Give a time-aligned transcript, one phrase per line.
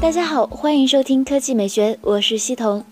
[0.00, 2.82] 大家好，欢迎收听科技美学，我是西彤。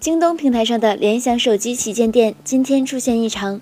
[0.00, 3.60] 京东平台上的联想手机旗舰店今天出现异常，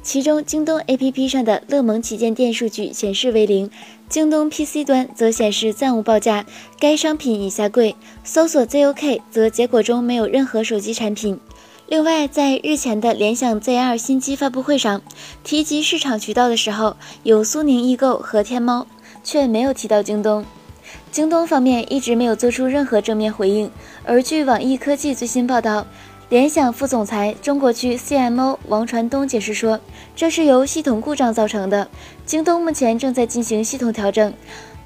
[0.00, 3.68] 其中京东 APP 上的乐檬旗舰店数据显示为零，
[4.08, 6.46] 京东 PC 端则显示暂无报价，
[6.78, 7.96] 该商品已下柜。
[8.22, 11.40] 搜索 ZOK 则结果中没有任何手机产品。
[11.88, 15.02] 另外，在日前的联想 Z2 新机发布会上，
[15.42, 18.86] 提及市场渠道的时候，有苏宁易购和天猫，
[19.24, 20.44] 却没有提到京东。
[21.12, 23.70] 京东方面一直没有做出任何正面回应。
[24.02, 25.86] 而据网易科技最新报道，
[26.30, 29.78] 联想副总裁、中国区 CMO 王传东解释说，
[30.16, 31.86] 这是由系统故障造成的。
[32.24, 34.32] 京东目前正在进行系统调整，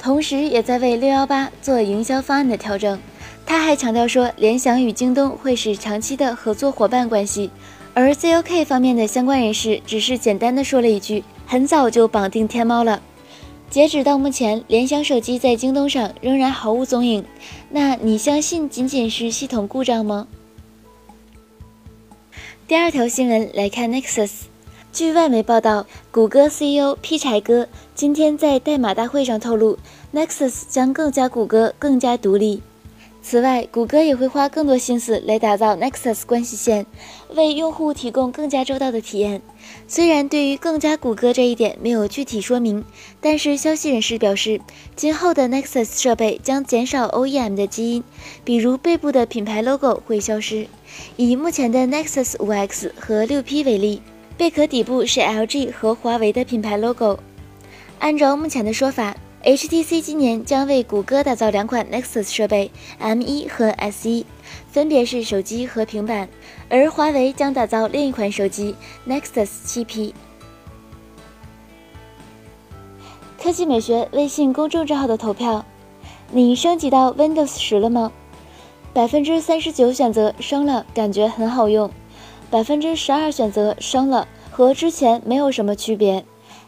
[0.00, 2.98] 同时也在为六幺八做营销方案的调整。
[3.46, 7.52] 他还强调说，联想与京东会是长期的合作伙伴关系。
[7.94, 13.00] 而 ZOK 方面的相关人士只是简单的说了一句：“很早就绑定天猫了。”
[13.68, 17.24] 截止到目前，联想手机在京东上仍然毫无踪影。
[17.70, 20.26] 那你相信仅仅是系统故障吗？
[22.66, 24.44] 第二条新闻来看，Nexus。
[24.92, 29.78] 据外媒报道，谷歌 CEO 劈柴哥今天在代码大会上透露
[30.14, 32.62] ，Nexus 将更加谷歌，更加独立。
[33.28, 36.86] 此外，谷歌也会花更多心思来打造 Nexus 关系线，
[37.34, 39.42] 为用户提供更加周到的体验。
[39.88, 42.84] 虽然对于更加谷歌这一点没有具体说明，
[43.20, 44.60] 但是消息人士表示，
[44.94, 48.04] 今后的 Nexus 设备将减少 OEM 的基因，
[48.44, 50.68] 比如背部的品牌 logo 会消失。
[51.16, 54.02] 以目前的 Nexus 5X 和 6P 为例，
[54.38, 57.18] 贝壳底部是 LG 和华为的品牌 logo。
[57.98, 59.16] 按照目前的说法。
[59.46, 62.68] HTC 今年将为谷歌打造两款 Nexus 设备
[63.00, 64.24] ，M1 和 S1，
[64.72, 66.28] 分别是手机和平板，
[66.68, 68.74] 而华为将打造另一款手机
[69.06, 70.12] Nexus 7P。
[73.40, 75.64] 科技美学微信公众账号的投票，
[76.32, 78.10] 你升级到 Windows 十了吗？
[78.92, 81.88] 百分之三十九选择升了，感觉很好用；
[82.50, 86.24] 百分之十二选择升了，和之前没有什么区别；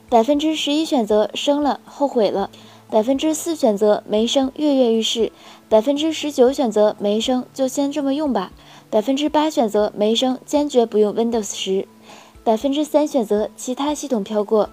[0.09, 2.51] 百分之十一选择升了，后悔了。
[2.91, 5.31] 百分之四选择没升，跃跃欲试；
[5.69, 8.51] 百分之十九选择没升，就先这么用吧；
[8.89, 11.87] 百分之八选择没升，坚决不用 Windows 十；
[12.43, 14.71] 百分之三选择其他系统飘过。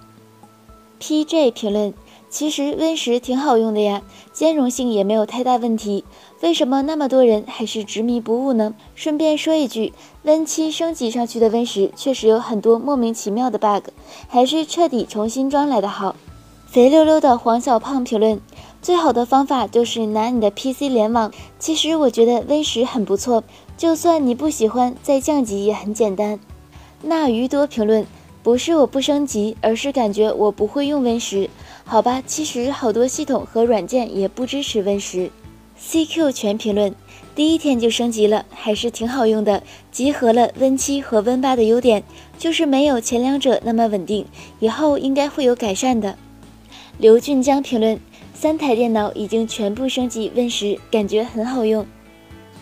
[1.01, 1.93] PJ 评论：
[2.29, 4.01] 其实 Win 十挺好用的呀，
[4.33, 6.03] 兼容性也没有太大问题，
[6.41, 8.73] 为什么那么多人还是执迷不悟呢？
[8.93, 9.93] 顺便说一句
[10.23, 13.89] ，Win 七升级上去的 Win 十确实有很多莫名其妙的 bug，
[14.27, 16.15] 还是彻底重新装来的好。
[16.67, 18.41] 肥溜溜的黄小胖评论：
[18.81, 21.31] 最好的方法就是拿你的 PC 联网。
[21.57, 23.45] 其实我觉得 Win 十很不错，
[23.77, 26.37] 就算你不喜欢，再降级也很简单。
[27.01, 28.05] 那鱼多评论：
[28.45, 31.49] 不是我不升级，而是感觉我不会用 Win 十。
[31.83, 35.31] 好吧，其实好多系统和软件也不支持 Win 十。
[35.81, 36.93] CQ 全评论：
[37.33, 42.03] 第一天就升级了，还是挺好用的，集合了 Win 七和 Win 八的优点，
[42.37, 44.27] 就是没有前两者那么稳定，
[44.59, 46.15] 以后应该会有改善的。
[46.99, 47.99] 刘俊江评论：
[48.35, 51.83] 三台电脑已经全部升级 Win 十，感觉很好用。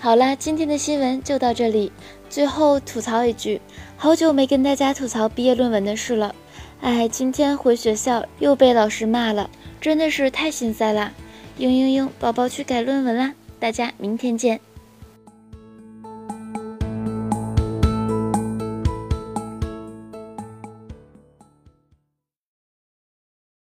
[0.03, 1.89] 好啦，今天的新闻就到这里。
[2.29, 3.61] 最后吐槽一句，
[3.95, 6.35] 好久没跟大家吐槽毕业论文的事了。
[6.81, 9.49] 哎，今天回学校又被老师骂了，
[9.79, 11.13] 真的是太心塞啦。
[11.57, 14.59] 嘤嘤嘤，宝宝去改论文啦，大家明天见。